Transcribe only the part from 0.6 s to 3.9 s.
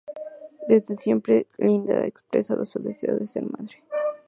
Desde siempre Linda ha expresado su deseo de ser madre.